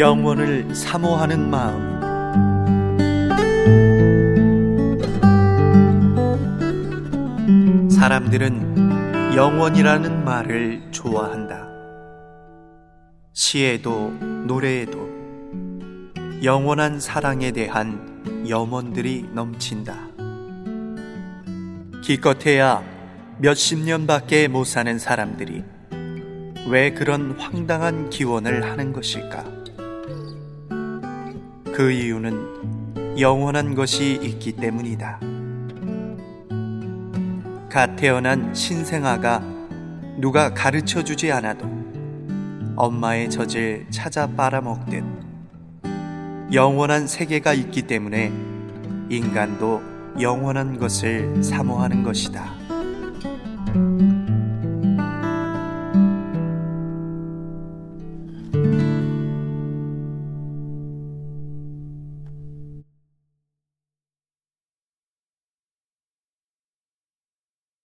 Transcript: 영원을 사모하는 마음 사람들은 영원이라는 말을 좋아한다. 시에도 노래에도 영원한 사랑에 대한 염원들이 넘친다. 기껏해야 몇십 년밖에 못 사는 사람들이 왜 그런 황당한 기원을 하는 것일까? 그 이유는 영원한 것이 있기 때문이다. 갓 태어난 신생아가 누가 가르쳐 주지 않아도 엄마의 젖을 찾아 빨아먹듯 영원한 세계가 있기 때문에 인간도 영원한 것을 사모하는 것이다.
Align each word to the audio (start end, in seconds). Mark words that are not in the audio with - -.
영원을 0.00 0.74
사모하는 0.74 1.50
마음 1.50 2.00
사람들은 7.90 9.34
영원이라는 9.36 10.24
말을 10.24 10.90
좋아한다. 10.90 11.68
시에도 13.34 14.08
노래에도 14.46 15.06
영원한 16.42 16.98
사랑에 16.98 17.50
대한 17.52 18.46
염원들이 18.48 19.28
넘친다. 19.34 20.08
기껏해야 22.02 22.82
몇십 23.36 23.80
년밖에 23.80 24.48
못 24.48 24.64
사는 24.64 24.98
사람들이 24.98 25.62
왜 26.70 26.90
그런 26.94 27.32
황당한 27.38 28.08
기원을 28.08 28.64
하는 28.64 28.94
것일까? 28.94 29.60
그 31.74 31.90
이유는 31.90 33.18
영원한 33.18 33.74
것이 33.74 34.18
있기 34.22 34.52
때문이다. 34.52 35.20
갓 37.68 37.96
태어난 37.96 38.52
신생아가 38.54 39.42
누가 40.18 40.52
가르쳐 40.52 41.04
주지 41.04 41.30
않아도 41.32 41.68
엄마의 42.76 43.30
젖을 43.30 43.86
찾아 43.90 44.26
빨아먹듯 44.26 45.04
영원한 46.52 47.06
세계가 47.06 47.54
있기 47.54 47.82
때문에 47.82 48.32
인간도 49.08 49.80
영원한 50.20 50.78
것을 50.78 51.42
사모하는 51.42 52.02
것이다. 52.02 52.69